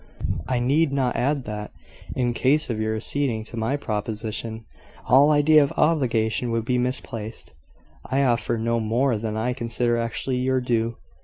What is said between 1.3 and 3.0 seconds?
that, in case of your